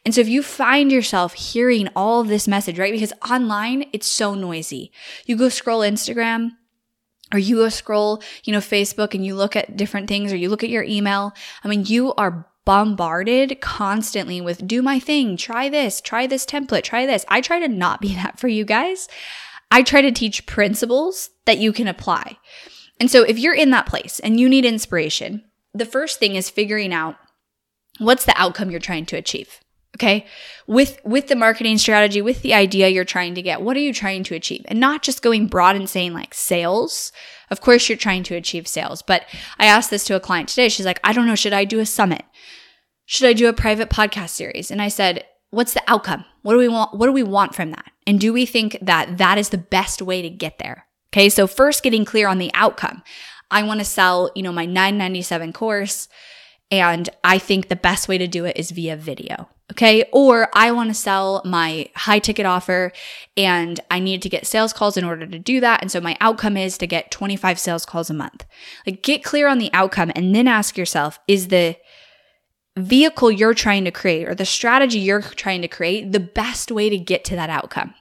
And 0.06 0.14
so 0.14 0.22
if 0.22 0.28
you 0.28 0.44
find 0.44 0.92
yourself 0.92 1.34
hearing 1.34 1.88
all 1.96 2.24
this 2.24 2.48
message, 2.48 2.78
right? 2.78 2.92
Because 2.92 3.14
online, 3.30 3.86
it's 3.94 4.08
so 4.08 4.36
noisy. 4.36 4.92
You 5.26 5.38
go 5.38 5.50
scroll 5.50 5.80
Instagram, 5.80 6.52
or 7.34 7.40
you 7.40 7.56
go 7.58 7.70
scroll, 7.70 8.22
you 8.44 8.52
know, 8.54 8.60
Facebook 8.60 9.14
and 9.14 9.26
you 9.26 9.36
look 9.36 9.56
at 9.56 9.78
different 9.78 10.08
things 10.08 10.34
or 10.34 10.36
you 10.36 10.50
look 10.50 10.64
at 10.64 10.70
your 10.70 10.84
email. 10.84 11.34
I 11.64 11.68
mean, 11.68 11.86
you 11.86 12.14
are 12.16 12.46
bombarded 12.66 13.60
constantly 13.62 14.40
with 14.42 14.68
do 14.68 14.82
my 14.82 15.00
thing, 15.00 15.38
try 15.38 15.70
this, 15.70 16.02
try 16.02 16.28
this 16.28 16.46
template, 16.46 16.84
try 16.84 17.06
this. 17.06 17.26
I 17.28 17.42
try 17.42 17.60
to 17.60 17.68
not 17.68 18.02
be 18.02 18.16
that 18.16 18.40
for 18.40 18.48
you 18.48 18.66
guys. 18.66 19.08
I 19.70 19.84
try 19.84 20.02
to 20.02 20.12
teach 20.12 20.46
principles 20.46 21.30
that 21.46 21.58
you 21.58 21.72
can 21.72 21.88
apply. 21.88 22.38
And 23.00 23.10
so 23.10 23.24
if 23.24 23.40
you're 23.40 23.56
in 23.56 23.72
that 23.72 23.88
place 23.88 24.20
and 24.20 24.40
you 24.40 24.50
need 24.50 24.66
inspiration, 24.66 25.44
the 25.74 25.86
first 25.86 26.20
thing 26.20 26.36
is 26.36 26.50
figuring 26.50 26.94
out 26.94 27.16
what's 27.98 28.26
the 28.26 28.40
outcome 28.40 28.70
you're 28.70 28.80
trying 28.80 29.06
to 29.08 29.18
achieve. 29.18 29.62
Okay? 29.96 30.26
With 30.68 31.00
with 31.04 31.28
the 31.28 31.36
marketing 31.36 31.78
strategy, 31.78 32.22
with 32.22 32.42
the 32.42 32.54
idea 32.54 32.88
you're 32.88 33.04
trying 33.04 33.36
to 33.36 33.42
get, 33.42 33.62
what 33.62 33.76
are 33.76 33.82
you 33.82 33.94
trying 33.94 34.24
to 34.24 34.36
achieve? 34.36 34.64
And 34.68 34.80
not 34.80 35.04
just 35.04 35.22
going 35.22 35.48
broad 35.48 35.76
and 35.76 35.90
saying 35.90 36.14
like 36.14 36.34
sales. 36.34 37.12
Of 37.50 37.62
course 37.62 37.90
you're 37.90 37.98
trying 37.98 38.24
to 38.24 38.36
achieve 38.36 38.68
sales, 38.68 39.02
but 39.02 39.26
I 39.60 39.66
asked 39.66 39.90
this 39.90 40.06
to 40.06 40.16
a 40.16 40.22
client 40.22 40.48
today. 40.50 40.70
She's 40.70 40.86
like, 40.86 41.00
"I 41.04 41.12
don't 41.12 41.28
know, 41.28 41.36
should 41.36 41.54
I 41.54 41.66
do 41.66 41.80
a 41.80 41.86
summit? 41.86 42.24
Should 43.06 43.28
I 43.28 43.34
do 43.34 43.50
a 43.50 43.54
private 43.54 43.90
podcast 43.90 44.30
series?" 44.30 44.72
And 44.72 44.82
I 44.82 44.88
said, 44.88 45.26
"What's 45.50 45.74
the 45.74 45.84
outcome? 45.88 46.24
What 46.42 46.54
do 46.54 46.60
we 46.60 46.70
want 46.70 46.94
what 46.98 47.08
do 47.08 47.12
we 47.12 47.24
want 47.24 47.54
from 47.54 47.72
that? 47.72 47.92
And 48.08 48.20
do 48.20 48.32
we 48.32 48.46
think 48.46 48.78
that 48.82 49.18
that 49.18 49.38
is 49.38 49.50
the 49.50 49.58
best 49.58 50.02
way 50.02 50.22
to 50.22 50.30
get 50.30 50.58
there?" 50.60 50.86
Okay? 51.14 51.28
So 51.28 51.48
first 51.48 51.84
getting 51.84 52.06
clear 52.06 52.30
on 52.30 52.38
the 52.38 52.52
outcome. 52.54 53.04
I 53.54 53.64
want 53.64 53.82
to 53.82 53.86
sell, 53.86 54.32
you 54.34 54.44
know, 54.44 54.54
my 54.54 54.66
997 54.66 55.52
course 55.52 56.08
and 56.72 57.10
I 57.24 57.38
think 57.38 57.68
the 57.68 57.76
best 57.76 58.08
way 58.08 58.18
to 58.18 58.28
do 58.28 58.46
it 58.46 58.58
is 58.58 58.72
via 58.72 58.96
video. 58.96 59.50
Okay. 59.72 60.04
Or 60.12 60.50
I 60.54 60.72
want 60.72 60.90
to 60.90 60.94
sell 60.94 61.42
my 61.46 61.90
high 61.96 62.20
ticket 62.20 62.46
offer 62.46 62.92
and 63.38 63.80
I 63.90 64.00
need 64.00 64.22
to 64.22 64.30
get 64.30 64.46
sales 64.46 64.74
calls 64.74 64.98
in 64.98 65.04
order 65.04 65.26
to 65.26 65.40
do 65.40 65.60
that. 65.62 65.82
And 65.82 65.92
so 65.92 66.02
my 66.02 66.18
outcome 66.20 66.58
is 66.58 66.78
to 66.78 66.88
get 66.88 67.12
25 67.12 67.58
sales 67.58 67.86
calls 67.86 68.10
a 68.10 68.14
month. 68.14 68.46
Like 68.86 69.02
get 69.02 69.24
clear 69.24 69.48
on 69.48 69.60
the 69.60 69.72
outcome 69.74 70.12
and 70.16 70.36
then 70.36 70.48
ask 70.48 70.78
yourself, 70.78 71.20
is 71.28 71.48
the, 71.48 71.78
vehicle 72.78 73.32
you're 73.32 73.54
trying 73.54 73.84
to 73.84 73.92
create 73.92 74.28
or 74.28 74.36
the 74.36 74.46
strategy 74.46 75.00
you're 75.00 75.22
trying 75.22 75.62
to 75.62 75.68
create 75.68 76.12
the 76.12 76.20
best 76.20 76.72
way 76.72 76.90
to 76.90 76.98
get 76.98 77.26
to 77.26 77.36
that 77.36 77.50
outcome. 77.50 77.94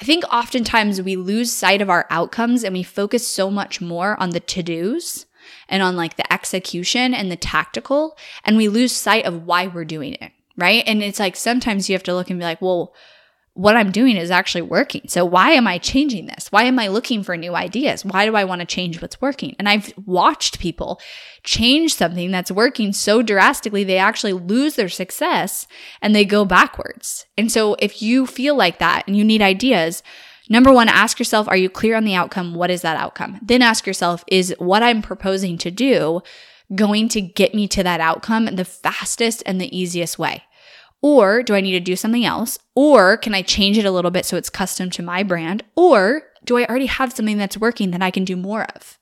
I 0.00 0.04
think 0.04 0.24
oftentimes 0.32 1.00
we 1.00 1.16
lose 1.16 1.52
sight 1.52 1.80
of 1.80 1.88
our 1.88 2.06
outcomes 2.10 2.64
and 2.64 2.74
we 2.74 2.82
focus 2.82 3.26
so 3.26 3.50
much 3.50 3.80
more 3.80 4.20
on 4.20 4.30
the 4.30 4.40
to 4.40 4.62
dos 4.62 5.26
and 5.68 5.82
on 5.82 5.96
like 5.96 6.16
the 6.16 6.32
execution 6.32 7.14
and 7.14 7.30
the 7.30 7.36
tactical, 7.36 8.16
and 8.44 8.56
we 8.56 8.68
lose 8.68 8.92
sight 8.92 9.24
of 9.24 9.46
why 9.46 9.66
we're 9.66 9.84
doing 9.84 10.14
it, 10.14 10.32
right? 10.56 10.84
And 10.86 11.02
it's 11.02 11.18
like 11.18 11.36
sometimes 11.36 11.88
you 11.88 11.94
have 11.94 12.02
to 12.04 12.14
look 12.14 12.30
and 12.30 12.38
be 12.38 12.44
like, 12.44 12.62
well, 12.62 12.94
what 13.54 13.76
I'm 13.76 13.92
doing 13.92 14.16
is 14.16 14.30
actually 14.30 14.62
working. 14.62 15.02
So 15.08 15.26
why 15.26 15.50
am 15.50 15.66
I 15.66 15.76
changing 15.76 16.26
this? 16.26 16.50
Why 16.50 16.64
am 16.64 16.78
I 16.78 16.88
looking 16.88 17.22
for 17.22 17.36
new 17.36 17.54
ideas? 17.54 18.02
Why 18.02 18.24
do 18.24 18.34
I 18.34 18.44
want 18.44 18.60
to 18.60 18.66
change 18.66 19.02
what's 19.02 19.20
working? 19.20 19.54
And 19.58 19.68
I've 19.68 19.92
watched 20.06 20.58
people 20.58 21.00
change 21.44 21.94
something 21.94 22.30
that's 22.30 22.50
working 22.50 22.94
so 22.94 23.20
drastically, 23.20 23.84
they 23.84 23.98
actually 23.98 24.32
lose 24.32 24.76
their 24.76 24.88
success 24.88 25.66
and 26.00 26.14
they 26.14 26.24
go 26.24 26.46
backwards. 26.46 27.26
And 27.36 27.52
so 27.52 27.76
if 27.78 28.00
you 28.00 28.26
feel 28.26 28.56
like 28.56 28.78
that 28.78 29.06
and 29.06 29.16
you 29.16 29.24
need 29.24 29.42
ideas, 29.42 30.02
number 30.48 30.72
one, 30.72 30.88
ask 30.88 31.18
yourself, 31.18 31.46
are 31.46 31.56
you 31.56 31.68
clear 31.68 31.94
on 31.94 32.04
the 32.04 32.14
outcome? 32.14 32.54
What 32.54 32.70
is 32.70 32.80
that 32.82 32.96
outcome? 32.96 33.38
Then 33.42 33.60
ask 33.60 33.86
yourself, 33.86 34.24
is 34.28 34.54
what 34.58 34.82
I'm 34.82 35.02
proposing 35.02 35.58
to 35.58 35.70
do 35.70 36.22
going 36.74 37.08
to 37.10 37.20
get 37.20 37.54
me 37.54 37.68
to 37.68 37.82
that 37.82 38.00
outcome 38.00 38.46
the 38.46 38.64
fastest 38.64 39.42
and 39.46 39.60
the 39.60 39.76
easiest 39.76 40.18
way? 40.18 40.44
Or 41.02 41.42
do 41.42 41.54
I 41.54 41.60
need 41.60 41.72
to 41.72 41.80
do 41.80 41.96
something 41.96 42.24
else? 42.24 42.58
Or 42.74 43.16
can 43.16 43.34
I 43.34 43.42
change 43.42 43.76
it 43.76 43.84
a 43.84 43.90
little 43.90 44.10
bit 44.10 44.24
so 44.24 44.36
it's 44.36 44.48
custom 44.48 44.88
to 44.90 45.02
my 45.02 45.22
brand? 45.22 45.64
Or 45.74 46.22
do 46.44 46.56
I 46.58 46.64
already 46.66 46.86
have 46.86 47.12
something 47.12 47.38
that's 47.38 47.56
working 47.56 47.90
that 47.90 48.02
I 48.02 48.10
can 48.10 48.24
do 48.24 48.36
more 48.36 48.64
of? 48.74 48.98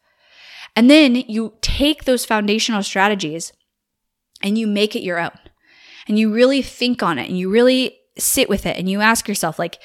And 0.74 0.90
then 0.90 1.14
you 1.14 1.54
take 1.60 2.04
those 2.04 2.24
foundational 2.24 2.82
strategies 2.82 3.52
and 4.42 4.56
you 4.56 4.66
make 4.66 4.96
it 4.96 5.02
your 5.02 5.18
own. 5.18 5.38
And 6.08 6.18
you 6.18 6.32
really 6.32 6.62
think 6.62 7.02
on 7.02 7.18
it 7.18 7.28
and 7.28 7.38
you 7.38 7.50
really 7.50 7.98
sit 8.16 8.48
with 8.48 8.66
it 8.66 8.76
and 8.76 8.88
you 8.88 9.00
ask 9.00 9.28
yourself, 9.28 9.58
like, 9.58 9.78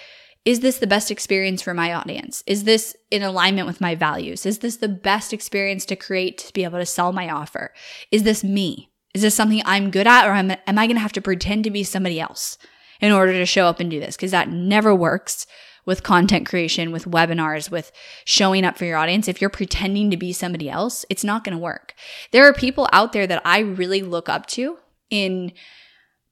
is 0.45 0.59
this 0.59 0.77
the 0.77 0.87
best 0.87 1.09
experience 1.09 1.63
for 1.63 1.73
my 1.73 1.91
audience? 1.91 2.43
Is 2.45 2.63
this 2.63 2.95
in 3.09 3.23
alignment 3.23 3.67
with 3.67 3.81
my 3.81 3.95
values? 3.95 4.45
Is 4.45 4.59
this 4.59 4.77
the 4.77 4.87
best 4.87 5.33
experience 5.33 5.85
to 5.85 5.95
create 5.95 6.37
to 6.37 6.53
be 6.53 6.63
able 6.63 6.77
to 6.77 6.85
sell 6.85 7.11
my 7.11 7.29
offer? 7.29 7.73
Is 8.11 8.23
this 8.23 8.43
me? 8.43 8.91
Is 9.15 9.23
this 9.23 9.33
something 9.33 9.61
I'm 9.65 9.89
good 9.89 10.07
at, 10.07 10.27
or 10.27 10.33
am, 10.33 10.51
am 10.51 10.77
I 10.77 10.85
going 10.85 10.97
to 10.97 11.01
have 11.01 11.13
to 11.13 11.21
pretend 11.21 11.63
to 11.63 11.71
be 11.71 11.83
somebody 11.83 12.19
else 12.19 12.59
in 13.01 13.11
order 13.11 13.33
to 13.33 13.45
show 13.45 13.65
up 13.65 13.79
and 13.79 13.89
do 13.89 13.99
this? 13.99 14.15
Because 14.15 14.31
that 14.31 14.49
never 14.49 14.93
works 14.93 15.47
with 15.85 16.03
content 16.03 16.47
creation, 16.47 16.91
with 16.91 17.05
webinars, 17.05 17.71
with 17.71 17.91
showing 18.25 18.65
up 18.65 18.77
for 18.77 18.85
your 18.85 18.97
audience. 18.97 19.27
If 19.27 19.39
you're 19.39 19.49
pretending 19.49 20.11
to 20.11 20.17
be 20.17 20.33
somebody 20.33 20.69
else, 20.69 21.05
it's 21.09 21.23
not 21.23 21.43
going 21.43 21.55
to 21.55 21.61
work. 21.61 21.93
There 22.31 22.45
are 22.45 22.53
people 22.53 22.87
out 22.91 23.13
there 23.13 23.27
that 23.27 23.41
I 23.45 23.59
really 23.59 24.01
look 24.01 24.27
up 24.27 24.45
to 24.47 24.77
in 25.09 25.53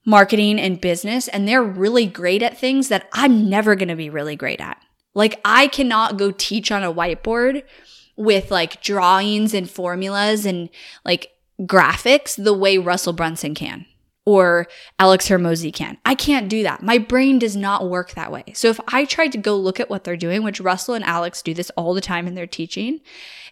marketing 0.04 0.58
and 0.60 0.80
business, 0.80 1.28
and 1.28 1.48
they're 1.48 1.62
really 1.62 2.06
great 2.06 2.42
at 2.42 2.58
things 2.58 2.88
that 2.88 3.08
I'm 3.12 3.48
never 3.48 3.74
going 3.74 3.88
to 3.88 3.96
be 3.96 4.10
really 4.10 4.36
great 4.36 4.60
at. 4.60 4.80
Like, 5.14 5.40
I 5.44 5.68
cannot 5.68 6.18
go 6.18 6.30
teach 6.30 6.72
on 6.72 6.82
a 6.82 6.92
whiteboard 6.92 7.62
with 8.16 8.50
like 8.50 8.82
drawings 8.82 9.54
and 9.54 9.68
formulas 9.68 10.46
and 10.46 10.68
like 11.04 11.32
graphics 11.62 12.42
the 12.42 12.54
way 12.54 12.78
Russell 12.78 13.12
Brunson 13.12 13.54
can 13.54 13.86
or 14.26 14.66
Alex 14.98 15.28
Hormozi 15.28 15.72
can. 15.72 15.98
I 16.04 16.14
can't 16.14 16.48
do 16.48 16.62
that. 16.62 16.82
My 16.82 16.98
brain 16.98 17.38
does 17.38 17.56
not 17.56 17.88
work 17.88 18.12
that 18.12 18.32
way. 18.32 18.44
So 18.54 18.68
if 18.68 18.80
I 18.88 19.04
tried 19.04 19.32
to 19.32 19.38
go 19.38 19.56
look 19.56 19.78
at 19.78 19.90
what 19.90 20.04
they're 20.04 20.16
doing, 20.16 20.42
which 20.42 20.60
Russell 20.60 20.94
and 20.94 21.04
Alex 21.04 21.42
do 21.42 21.52
this 21.52 21.70
all 21.70 21.92
the 21.92 22.00
time 22.00 22.26
in 22.26 22.34
their 22.34 22.46
teaching, 22.46 23.00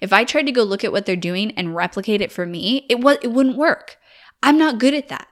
if 0.00 0.12
I 0.12 0.24
tried 0.24 0.46
to 0.46 0.52
go 0.52 0.62
look 0.62 0.82
at 0.82 0.92
what 0.92 1.04
they're 1.04 1.16
doing 1.16 1.50
and 1.52 1.76
replicate 1.76 2.20
it 2.20 2.32
for 2.32 2.46
me, 2.46 2.86
it 2.88 3.00
was 3.00 3.18
it 3.22 3.32
wouldn't 3.32 3.56
work. 3.56 3.98
I'm 4.42 4.58
not 4.58 4.78
good 4.78 4.94
at 4.94 5.08
that. 5.08 5.28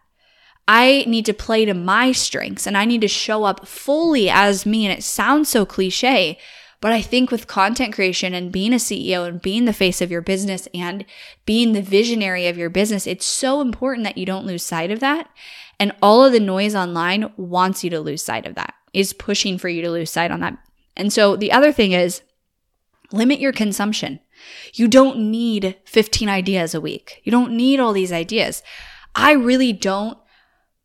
I 0.72 1.02
need 1.08 1.26
to 1.26 1.34
play 1.34 1.64
to 1.64 1.74
my 1.74 2.12
strengths 2.12 2.64
and 2.64 2.78
I 2.78 2.84
need 2.84 3.00
to 3.00 3.08
show 3.08 3.42
up 3.42 3.66
fully 3.66 4.30
as 4.30 4.64
me 4.64 4.86
and 4.86 4.96
it 4.96 5.02
sounds 5.02 5.48
so 5.48 5.66
cliche, 5.66 6.38
but 6.80 6.92
I 6.92 7.02
think 7.02 7.32
with 7.32 7.48
content 7.48 7.92
creation 7.92 8.34
and 8.34 8.52
being 8.52 8.72
a 8.72 8.76
CEO 8.76 9.26
and 9.26 9.42
being 9.42 9.64
the 9.64 9.72
face 9.72 10.00
of 10.00 10.12
your 10.12 10.20
business 10.20 10.68
and 10.72 11.04
being 11.44 11.72
the 11.72 11.82
visionary 11.82 12.46
of 12.46 12.56
your 12.56 12.70
business, 12.70 13.08
it's 13.08 13.26
so 13.26 13.60
important 13.60 14.04
that 14.04 14.16
you 14.16 14.24
don't 14.24 14.46
lose 14.46 14.62
sight 14.62 14.92
of 14.92 15.00
that. 15.00 15.28
And 15.80 15.90
all 16.00 16.24
of 16.24 16.30
the 16.30 16.38
noise 16.38 16.76
online 16.76 17.32
wants 17.36 17.82
you 17.82 17.90
to 17.90 17.98
lose 17.98 18.22
sight 18.22 18.46
of 18.46 18.54
that, 18.54 18.74
is 18.92 19.12
pushing 19.12 19.58
for 19.58 19.68
you 19.68 19.82
to 19.82 19.90
lose 19.90 20.12
sight 20.12 20.30
on 20.30 20.38
that. 20.38 20.56
And 20.96 21.12
so 21.12 21.34
the 21.34 21.50
other 21.50 21.72
thing 21.72 21.90
is 21.90 22.22
limit 23.10 23.40
your 23.40 23.52
consumption. 23.52 24.20
You 24.74 24.86
don't 24.86 25.18
need 25.32 25.78
15 25.84 26.28
ideas 26.28 26.76
a 26.76 26.80
week. 26.80 27.22
You 27.24 27.32
don't 27.32 27.56
need 27.56 27.80
all 27.80 27.92
these 27.92 28.12
ideas. 28.12 28.62
I 29.16 29.32
really 29.32 29.72
don't 29.72 30.16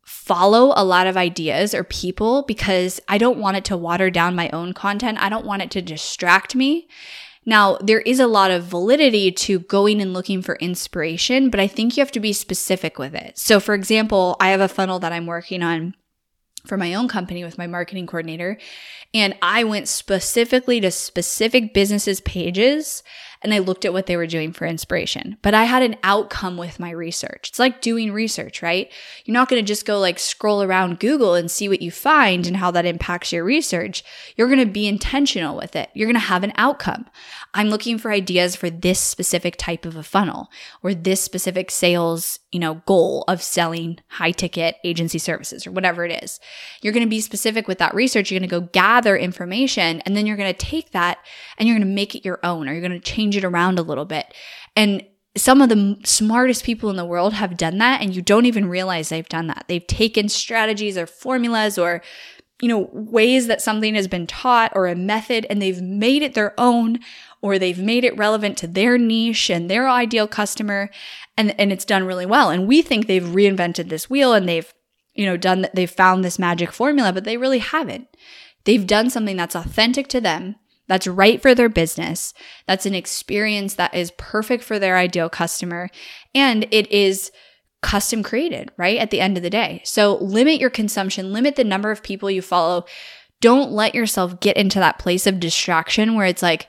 follow 0.06 0.72
a 0.76 0.86
lot 0.86 1.08
of 1.08 1.18
ideas 1.18 1.74
or 1.74 1.84
people 1.84 2.44
because 2.44 3.02
I 3.08 3.18
don't 3.18 3.40
want 3.40 3.58
it 3.58 3.66
to 3.66 3.78
water 3.78 4.10
down 4.10 4.36
my 4.36 4.50
own 4.52 4.74
content. 4.74 5.18
I 5.20 5.30
don't 5.30 5.46
want 5.46 5.64
it 5.64 5.72
to 5.72 5.82
distract 5.82 6.56
me. 6.56 6.88
Now, 7.46 7.78
there 7.78 8.02
is 8.02 8.20
a 8.20 8.28
lot 8.28 8.52
of 8.52 8.64
validity 8.64 9.32
to 9.32 9.60
going 9.60 10.02
and 10.02 10.14
looking 10.14 10.42
for 10.42 10.56
inspiration, 10.56 11.50
but 11.50 11.60
I 11.60 11.68
think 11.68 11.96
you 11.96 12.02
have 12.02 12.12
to 12.14 12.20
be 12.20 12.34
specific 12.34 12.98
with 12.98 13.14
it. 13.14 13.38
So, 13.38 13.60
for 13.60 13.76
example, 13.76 14.36
I 14.40 14.50
have 14.50 14.62
a 14.62 14.68
funnel 14.68 15.00
that 15.00 15.14
I'm 15.14 15.28
working 15.28 15.62
on 15.62 15.96
for 16.66 16.78
my 16.78 16.94
own 16.94 17.08
company 17.08 17.44
with 17.44 17.58
my 17.58 17.68
marketing 17.68 18.08
coordinator. 18.08 18.58
And 19.14 19.36
I 19.42 19.64
went 19.64 19.88
specifically 19.88 20.82
to 20.82 20.92
specific 20.92 21.74
businesses' 21.74 22.22
pages 22.22 23.04
and 23.46 23.54
I 23.54 23.60
looked 23.60 23.86
at 23.86 23.94
what 23.94 24.08
they 24.08 24.18
were 24.18 24.26
doing 24.26 24.52
for 24.52 24.66
inspiration. 24.66 25.38
But 25.44 25.54
I 25.54 25.66
had 25.66 25.84
an 25.84 25.98
outcome 26.02 26.58
with 26.58 26.80
my 26.80 26.90
research. 26.90 27.50
It's 27.50 27.60
like 27.60 27.80
doing 27.80 28.12
research, 28.12 28.64
right? 28.64 28.92
You're 29.24 29.34
not 29.34 29.50
going 29.50 29.62
to 29.62 29.68
just 29.68 29.86
go 29.86 30.00
like 30.00 30.18
scroll 30.18 30.64
around 30.64 31.00
Google 31.00 31.36
and 31.36 31.50
see 31.50 31.70
what 31.70 31.82
you 31.82 31.92
find 31.92 32.48
and 32.48 32.58
how 32.58 32.72
that 32.72 32.88
impacts 32.88 33.32
your 33.32 33.44
research. 33.44 34.04
You're 34.36 34.48
going 34.48 34.66
to 34.66 34.66
be 34.66 34.88
intentional 34.88 35.56
with 35.56 35.76
it. 35.76 35.92
You're 35.94 36.08
going 36.08 36.16
to 36.16 36.20
have 36.28 36.44
an 36.44 36.54
outcome. 36.58 37.06
I'm 37.54 37.70
looking 37.70 38.00
for 38.00 38.12
ideas 38.12 38.56
for 38.56 38.72
this 38.72 39.00
specific 39.00 39.58
type 39.58 39.86
of 39.86 39.96
a 39.96 40.02
funnel 40.02 40.50
or 40.82 40.96
this 40.96 41.22
specific 41.22 41.70
sales, 41.70 42.40
you 42.52 42.60
know, 42.60 42.82
goal 42.88 43.26
of 43.28 43.44
selling 43.44 44.00
high 44.08 44.32
ticket 44.32 44.78
agency 44.84 45.20
services 45.20 45.68
or 45.68 45.72
whatever 45.72 46.04
it 46.04 46.24
is. 46.24 46.40
You're 46.82 46.94
going 46.94 47.06
to 47.06 47.10
be 47.10 47.22
specific 47.22 47.68
with 47.68 47.78
that 47.78 47.94
research. 47.94 48.32
You're 48.32 48.40
going 48.40 48.50
to 48.50 48.60
go 48.60 48.68
gather 48.74 49.16
information 49.16 50.02
and 50.02 50.18
then 50.18 50.26
you're 50.26 50.36
going 50.36 50.54
to 50.54 50.66
take 50.66 50.92
that 50.92 51.20
and 51.60 51.68
you're 51.68 51.78
going 51.78 51.88
to 51.88 51.94
make 51.94 52.16
it 52.16 52.26
your 52.26 52.40
own 52.44 52.68
or 52.68 52.74
you're 52.74 52.82
going 52.82 52.92
to 52.92 53.00
change 53.36 53.44
it 53.44 53.48
around 53.48 53.80
a 53.80 53.84
little 53.84 54.06
bit. 54.06 54.34
And 54.76 55.04
some 55.38 55.62
of 55.62 55.70
the 55.70 55.98
smartest 56.06 56.64
people 56.64 56.90
in 56.90 56.96
the 56.96 57.06
world 57.06 57.34
have 57.34 57.58
done 57.58 57.78
that 57.80 58.02
and 58.02 58.16
you 58.16 58.22
don't 58.22 58.46
even 58.46 58.70
realize 58.70 59.10
they've 59.10 59.28
done 59.28 59.48
that. 59.48 59.66
They've 59.68 59.86
taken 59.86 60.30
strategies 60.30 60.98
or 60.98 61.06
formulas 61.06 61.78
or 61.78 62.02
you 62.62 62.70
know, 62.70 62.90
ways 62.94 63.48
that 63.48 63.62
something 63.62 63.96
has 63.96 64.08
been 64.08 64.26
taught 64.26 64.72
or 64.74 64.88
a 64.88 64.96
method 64.96 65.46
and 65.50 65.62
they've 65.62 65.82
made 65.82 66.22
it 66.22 66.36
their 66.36 66.54
own 66.58 66.98
or 67.42 67.60
they've 67.60 67.78
made 67.78 68.06
it 68.06 68.18
relevant 68.18 68.58
to 68.58 68.66
their 68.66 68.98
niche 68.98 69.50
and 69.50 69.70
their 69.70 69.90
ideal 69.90 70.26
customer 70.26 70.90
and, 71.36 71.54
and 71.60 71.74
it's 71.74 71.84
done 71.84 72.06
really 72.06 72.26
well. 72.26 72.50
And 72.50 72.66
we 72.66 72.82
think 72.82 73.08
they've 73.08 73.22
reinvented 73.22 73.90
this 73.90 74.10
wheel 74.10 74.32
and 74.32 74.48
they've, 74.48 74.74
you 75.14 75.26
know, 75.26 75.36
done 75.36 75.64
that. 75.64 75.76
they've 75.76 75.92
found 75.92 76.24
this 76.24 76.40
magic 76.40 76.72
formula, 76.72 77.12
but 77.12 77.26
they 77.26 77.36
really 77.36 77.60
haven't. 77.60 78.08
They've 78.64 78.88
done 78.88 79.10
something 79.10 79.36
that's 79.36 79.56
authentic 79.56 80.08
to 80.08 80.22
them, 80.22 80.56
that's 80.88 81.08
right 81.08 81.42
for 81.42 81.56
their 81.56 81.70
business, 81.70 82.34
that's 82.68 82.86
an 82.86 82.96
experience 82.96 83.76
that 83.76 83.94
is 83.94 84.12
perfect 84.18 84.64
for 84.64 84.80
their 84.80 84.98
ideal 84.98 85.30
customer, 85.30 85.90
and 86.34 86.68
it 86.72 86.92
is 86.92 87.32
custom 87.82 88.24
created, 88.24 88.72
right? 88.78 88.98
At 88.98 89.12
the 89.12 89.22
end 89.22 89.38
of 89.38 89.44
the 89.44 89.50
day. 89.50 89.82
So 89.84 90.16
limit 90.18 90.60
your 90.60 90.70
consumption, 90.70 91.34
limit 91.34 91.56
the 91.56 91.64
number 91.64 91.92
of 91.92 92.04
people 92.04 92.32
you 92.32 92.42
follow. 92.42 92.86
Don't 93.42 93.72
let 93.72 93.94
yourself 93.94 94.40
get 94.40 94.58
into 94.58 94.80
that 94.80 94.98
place 94.98 95.28
of 95.28 95.40
distraction 95.40 96.16
where 96.16 96.26
it's 96.26 96.42
like, 96.42 96.68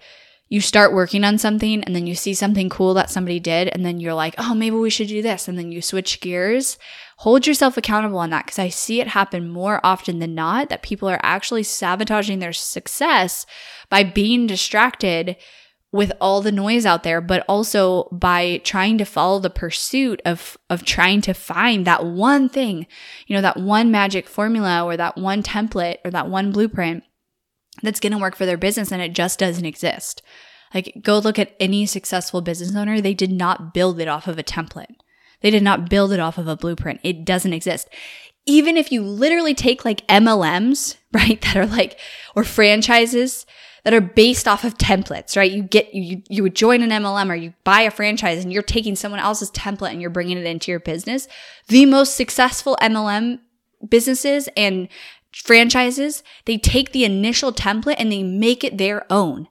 you 0.49 0.61
start 0.61 0.93
working 0.93 1.25
on 1.25 1.39
something 1.39 1.83
and 1.83 1.97
then 1.97 2.07
you 2.07 2.15
see 2.15 2.33
something 2.33 2.69
cool 2.69 2.95
that 2.95 3.11
somebody 3.11 3.41
did 3.41 3.69
and 3.69 3.85
then 3.85 3.99
you're 3.99 4.15
like, 4.15 4.35
oh, 4.39 4.55
maybe 4.55 4.77
we 4.77 4.91
should 4.91 5.09
do 5.09 5.21
this. 5.21 5.49
And 5.49 5.59
then 5.59 5.73
you 5.73 5.83
switch 5.83 6.21
gears. 6.21 6.79
Hold 7.21 7.47
yourself 7.47 7.77
accountable 7.77 8.19
on 8.19 8.31
that 8.31 8.45
because 8.45 8.59
I 8.59 8.69
see 8.69 9.01
it 9.01 9.09
happen 9.09 9.49
more 9.49 9.81
often 9.83 10.19
than 10.19 10.35
not 10.35 10.69
that 10.69 10.83
people 10.83 11.09
are 11.09 11.21
actually 11.23 11.63
sabotaging 11.63 12.41
their 12.41 12.53
success 12.53 13.47
by 13.89 14.05
being 14.05 14.47
distracted 14.47 15.37
with 15.93 16.13
all 16.21 16.43
the 16.43 16.53
noise 16.53 16.85
out 16.85 17.05
there, 17.05 17.23
but 17.23 17.43
also 17.49 18.05
by 18.13 18.61
trying 18.65 18.99
to 18.99 19.05
follow 19.07 19.39
the 19.39 19.49
pursuit 19.49 20.21
of, 20.27 20.59
of 20.69 20.85
trying 20.85 21.23
to 21.23 21.33
find 21.33 21.87
that 21.87 22.05
one 22.05 22.51
thing, 22.51 22.87
you 23.27 23.35
know, 23.35 23.41
that 23.41 23.57
one 23.57 23.91
magic 23.91 24.29
formula 24.29 24.85
or 24.85 24.97
that 24.97 25.17
one 25.17 25.43
template 25.43 25.97
or 26.05 26.11
that 26.11 26.29
one 26.29 26.53
blueprint 26.53 27.03
that's 27.83 28.01
going 28.01 28.13
to 28.13 28.19
work 28.19 28.37
for 28.37 28.45
their 28.45 28.59
business 28.59 28.93
and 28.93 29.01
it 29.01 29.15
just 29.15 29.39
doesn't 29.39 29.65
exist. 29.65 30.23
Like, 30.75 31.01
go 31.03 31.19
look 31.19 31.39
at 31.39 31.55
any 31.59 31.87
successful 31.87 32.43
business 32.43 32.77
owner. 32.77 33.01
They 33.01 33.15
did 33.15 33.33
not 33.33 33.73
build 33.73 33.99
it 34.01 34.09
off 34.09 34.27
of 34.27 34.39
a 34.39 34.43
template. 34.43 34.97
They 35.41 35.51
did 35.51 35.63
not 35.63 35.91
build 35.91 36.13
it 36.13 36.21
off 36.21 36.39
of 36.39 36.49
a 36.49 36.57
blueprint. 36.57 37.01
It 37.03 37.25
doesn't 37.25 37.53
exist. 37.53 37.89
Even 38.47 38.77
if 38.77 38.93
you 38.93 39.03
literally 39.03 39.55
take 39.55 39.85
like 39.85 40.07
MLMs, 40.09 40.97
right, 41.13 41.41
that 41.43 41.57
are 41.57 41.67
like, 41.67 41.99
or 42.35 42.45
franchises 42.45 43.47
that 43.85 43.95
are 43.95 44.01
based 44.01 44.49
off 44.49 44.65
of 44.65 44.77
templates, 44.79 45.37
right? 45.37 45.51
You 45.51 45.63
get, 45.63 45.95
you, 45.95 46.21
you 46.29 46.43
would 46.43 46.57
join 46.57 46.83
an 46.83 46.91
MLM 46.91 47.31
or 47.31 47.37
you 47.37 47.55
buy 47.63 47.83
a 47.83 47.91
franchise 47.93 48.43
and 48.43 48.53
you're 48.53 48.63
taking 48.63 48.97
someone 48.97 49.21
else's 49.21 49.51
template 49.53 49.93
and 49.93 50.01
you're 50.01 50.11
bringing 50.11 50.39
it 50.39 50.45
into 50.45 50.73
your 50.73 50.81
business. 50.81 51.29
The 51.69 51.87
most 51.87 52.17
successful 52.17 52.77
MLM 52.83 53.39
businesses 53.89 54.49
and 54.57 54.89
franchises, 55.33 56.25
they 56.47 56.59
take 56.59 56.91
the 56.91 57.05
initial 57.05 57.53
template 57.53 57.95
and 57.99 58.11
they 58.11 58.25
make 58.25 58.65
it 58.65 58.77
their 58.79 59.07
own. 59.09 59.47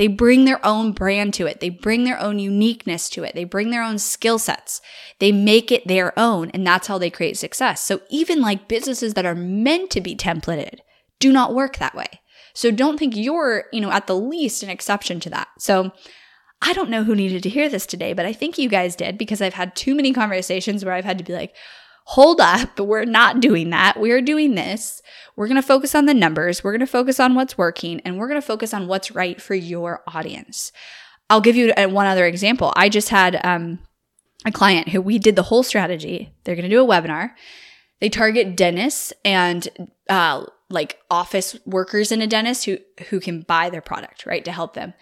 They 0.00 0.06
bring 0.06 0.46
their 0.46 0.64
own 0.64 0.92
brand 0.92 1.34
to 1.34 1.46
it. 1.46 1.60
They 1.60 1.68
bring 1.68 2.04
their 2.04 2.18
own 2.18 2.38
uniqueness 2.38 3.10
to 3.10 3.22
it. 3.22 3.34
They 3.34 3.44
bring 3.44 3.68
their 3.68 3.82
own 3.82 3.98
skill 3.98 4.38
sets. 4.38 4.80
They 5.18 5.30
make 5.30 5.70
it 5.70 5.86
their 5.86 6.18
own, 6.18 6.48
and 6.52 6.66
that's 6.66 6.86
how 6.86 6.96
they 6.96 7.10
create 7.10 7.36
success. 7.36 7.84
So 7.84 8.00
even 8.08 8.40
like 8.40 8.66
businesses 8.66 9.12
that 9.12 9.26
are 9.26 9.34
meant 9.34 9.90
to 9.90 10.00
be 10.00 10.16
templated 10.16 10.78
do 11.18 11.30
not 11.30 11.54
work 11.54 11.76
that 11.76 11.94
way. 11.94 12.22
So 12.54 12.70
don't 12.70 12.98
think 12.98 13.14
you're, 13.14 13.66
you 13.74 13.82
know, 13.82 13.90
at 13.90 14.06
the 14.06 14.16
least 14.16 14.62
an 14.62 14.70
exception 14.70 15.20
to 15.20 15.28
that. 15.28 15.48
So 15.58 15.92
I 16.62 16.72
don't 16.72 16.88
know 16.88 17.04
who 17.04 17.14
needed 17.14 17.42
to 17.42 17.50
hear 17.50 17.68
this 17.68 17.84
today, 17.84 18.14
but 18.14 18.24
I 18.24 18.32
think 18.32 18.56
you 18.56 18.70
guys 18.70 18.96
did 18.96 19.18
because 19.18 19.42
I've 19.42 19.52
had 19.52 19.76
too 19.76 19.94
many 19.94 20.14
conversations 20.14 20.82
where 20.82 20.94
I've 20.94 21.04
had 21.04 21.18
to 21.18 21.24
be 21.24 21.34
like, 21.34 21.54
hold 22.10 22.40
up, 22.40 22.78
we're 22.80 23.04
not 23.04 23.40
doing 23.40 23.70
that. 23.70 23.98
We're 23.98 24.22
doing 24.22 24.56
this. 24.56 25.00
We're 25.36 25.46
going 25.46 25.60
to 25.60 25.66
focus 25.66 25.94
on 25.94 26.06
the 26.06 26.14
numbers. 26.14 26.62
We're 26.62 26.72
going 26.72 26.80
to 26.80 26.86
focus 26.86 27.20
on 27.20 27.34
what's 27.34 27.56
working 27.56 28.00
and 28.00 28.18
we're 28.18 28.28
going 28.28 28.40
to 28.40 28.46
focus 28.46 28.74
on 28.74 28.88
what's 28.88 29.12
right 29.12 29.40
for 29.40 29.54
your 29.54 30.02
audience. 30.08 30.72
I'll 31.30 31.40
give 31.40 31.56
you 31.56 31.72
one 31.76 32.06
other 32.06 32.26
example. 32.26 32.72
I 32.74 32.88
just 32.88 33.10
had 33.10 33.40
um, 33.44 33.78
a 34.44 34.50
client 34.50 34.88
who 34.88 35.00
we 35.00 35.18
did 35.18 35.36
the 35.36 35.44
whole 35.44 35.62
strategy. 35.62 36.34
They're 36.42 36.56
going 36.56 36.68
to 36.68 36.74
do 36.74 36.84
a 36.84 36.86
webinar. 36.86 37.30
They 38.00 38.08
target 38.08 38.56
dentists 38.56 39.12
and 39.24 39.68
uh, 40.08 40.46
like 40.68 40.98
office 41.10 41.56
workers 41.64 42.10
in 42.10 42.22
a 42.22 42.26
dentist 42.26 42.64
who 42.64 42.78
who 43.10 43.20
can 43.20 43.42
buy 43.42 43.70
their 43.70 43.82
product, 43.82 44.26
right, 44.26 44.44
to 44.44 44.52
help 44.52 44.74
them. 44.74 44.94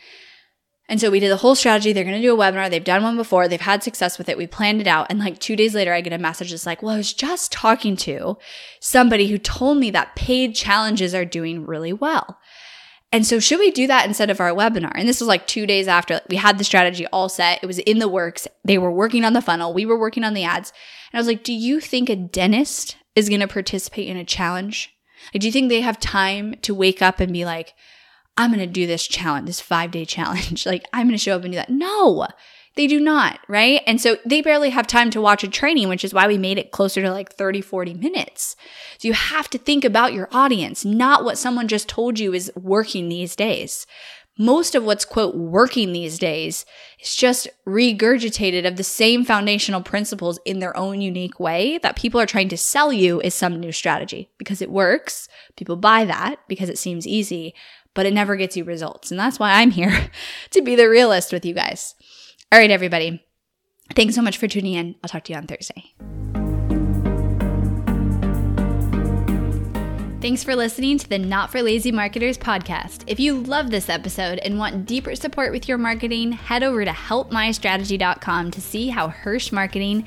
And 0.88 0.99
so 0.99 1.11
we 1.11 1.21
did 1.21 1.30
the 1.30 1.37
whole 1.37 1.54
strategy. 1.54 1.92
They're 1.92 2.04
going 2.04 2.16
to 2.16 2.23
do 2.23 2.35
a 2.35 2.38
webinar. 2.38 2.71
They've 2.71 2.83
done 2.83 3.02
one 3.02 3.16
before. 3.16 3.47
They've 3.47 3.61
had 3.61 3.83
success 3.83 4.16
with 4.16 4.28
it. 4.28 4.38
We 4.38 4.47
planned 4.47 4.80
it 4.80 4.87
out. 4.87 5.07
And 5.11 5.18
like 5.18 5.38
two 5.38 5.54
days 5.54 5.75
later, 5.75 5.92
I 5.92 6.00
get 6.00 6.14
a 6.14 6.18
message 6.18 6.50
that's 6.50 6.64
like, 6.64 6.83
well, 6.83 6.95
I 6.95 6.97
was 6.97 7.12
just 7.12 7.52
talking 7.52 7.95
to 7.97 8.38
somebody 8.80 9.28
who 9.28 9.37
told 9.37 9.76
me 9.76 9.90
that 9.90 10.16
paid 10.16 10.54
challenges 10.54 11.14
are 11.14 11.26
doing 11.26 11.66
really 11.66 11.92
well. 11.92 12.38
And 13.12 13.26
so 13.26 13.38
should 13.38 13.59
we 13.59 13.71
do 13.71 13.87
that 13.87 14.07
instead 14.07 14.30
of 14.30 14.40
our 14.40 14.50
webinar? 14.50 14.92
And 14.95 15.09
this 15.09 15.21
was 15.21 15.28
like 15.28 15.47
two 15.47 15.66
days 15.66 15.88
after 15.88 16.21
we 16.28 16.37
had 16.37 16.59
the 16.59 16.64
strategy 16.64 17.07
all 17.09 17.28
set. 17.28 17.62
It 17.62 17.66
was 17.66 17.78
in 17.80 17.99
the 17.99 18.09
works. 18.09 18.47
They 18.64 18.78
were 18.78 18.92
working 18.92 19.25
on 19.25 19.33
the 19.33 19.42
funnel. 19.42 19.73
We 19.73 19.87
were 19.87 19.99
working 19.99 20.25
on 20.25 20.35
the 20.35 20.45
ads. 20.45 20.73
And 21.12 21.18
I 21.18 21.21
was 21.21 21.26
like, 21.26 21.42
do 21.42 21.52
you 21.52 21.80
think 21.80 22.09
a 22.09 22.16
dentist 22.16 22.97
is 23.14 23.28
going 23.28 23.40
to 23.40 23.49
participate 23.49 24.09
in 24.09 24.16
a 24.16 24.25
challenge? 24.25 24.95
Like, 25.33 25.40
do 25.40 25.47
you 25.47 25.52
think 25.52 25.68
they 25.68 25.80
have 25.80 26.00
time 26.00 26.54
to 26.62 26.75
wake 26.75 27.00
up 27.02 27.21
and 27.21 27.33
be 27.33 27.45
like, 27.45 27.75
I'm 28.38 28.50
going 28.50 28.61
to 28.61 28.66
do 28.66 28.87
this 28.87 29.07
challenge, 29.07 29.47
this 29.47 29.61
five 29.61 29.90
day 29.90 30.07
challenge. 30.07 30.64
like, 30.66 30.85
I'm 30.92 31.09
going 31.09 31.18
to 31.18 31.23
show 31.23 31.37
up 31.37 31.42
and 31.42 31.52
do 31.52 31.57
that. 31.57 31.68
No, 31.68 32.28
they 32.76 32.87
do 32.87 33.00
not. 33.00 33.40
Right. 33.49 33.83
And 33.87 34.00
so 34.00 34.16
they 34.25 34.40
barely 34.40 34.71
have 34.71 34.87
time 34.87 35.11
to 35.11 35.21
watch 35.21 35.42
a 35.42 35.49
training, 35.49 35.88
which 35.88 36.04
is 36.04 36.14
why 36.14 36.28
we 36.28 36.38
made 36.38 36.59
it 36.59 36.71
closer 36.71 37.02
to 37.02 37.11
like 37.11 37.35
30, 37.35 37.61
40 37.61 37.95
minutes. 37.95 38.54
So 38.99 39.09
you 39.09 39.14
have 39.14 39.50
to 39.50 39.59
think 39.59 39.85
about 39.85 40.12
your 40.12 40.28
audience, 40.30 40.85
not 40.85 41.25
what 41.25 41.37
someone 41.37 41.66
just 41.66 41.88
told 41.88 42.21
you 42.21 42.33
is 42.33 42.52
working 42.54 43.09
these 43.09 43.35
days. 43.35 43.85
Most 44.40 44.76
of 44.76 44.85
what's 44.85 45.04
quote 45.04 45.35
working 45.35 45.92
these 45.92 46.16
days 46.16 46.64
is 47.00 47.16
just 47.16 47.49
regurgitated 47.66 48.68
of 48.68 48.76
the 48.76 48.85
same 48.85 49.25
foundational 49.25 49.83
principles 49.83 50.38
in 50.45 50.61
their 50.61 50.76
own 50.76 51.00
unique 51.00 51.40
way 51.40 51.78
that 51.78 51.97
people 51.97 52.21
are 52.21 52.26
trying 52.26 52.49
to 52.50 52.57
sell 52.57 52.92
you 52.92 53.21
is 53.23 53.35
some 53.35 53.59
new 53.59 53.73
strategy 53.73 54.30
because 54.38 54.62
it 54.62 54.71
works. 54.71 55.28
People 55.57 55.75
buy 55.75 56.04
that 56.04 56.37
because 56.47 56.68
it 56.68 56.78
seems 56.78 57.04
easy, 57.04 57.52
but 57.99 58.07
it 58.07 58.14
never 58.14 58.37
gets 58.37 58.57
you 58.57 58.62
results. 58.62 59.11
And 59.11 59.19
that's 59.19 59.40
why 59.40 59.55
I'm 59.55 59.73
here 59.73 60.09
to 60.50 60.62
be 60.62 60.76
the 60.76 60.88
realist 60.88 61.33
with 61.33 61.45
you 61.45 61.52
guys. 61.52 61.97
All 62.52 62.59
right, 62.61 62.71
everybody. 62.71 63.25
Thanks 63.97 64.14
so 64.14 64.23
much 64.23 64.38
for 64.38 64.47
tuning 64.47 64.75
in. 64.75 64.95
I'll 65.02 65.09
talk 65.09 65.25
to 65.25 65.33
you 65.33 65.37
on 65.37 65.49
Thursday. 65.49 65.97
Thanks 70.21 70.45
for 70.45 70.55
listening 70.55 70.99
to 70.99 71.09
the 71.09 71.19
Not 71.19 71.50
for 71.50 71.61
Lazy 71.61 71.90
Marketers 71.90 72.38
podcast. 72.38 73.02
If 73.09 73.19
you 73.19 73.40
love 73.40 73.73
this 73.73 73.88
episode 73.88 74.38
and 74.45 74.61
want 74.61 74.87
deeper 74.87 75.17
support 75.17 75.50
with 75.50 75.69
your 75.69 75.78
marketing, 75.78 76.31
head 76.31 76.62
over 76.62 76.85
to 76.85 76.93
helpmystrategy.com 76.93 78.52
to 78.52 78.61
see 78.61 78.90
how 78.90 79.09
Hirsch 79.09 79.50
Marketing 79.50 80.07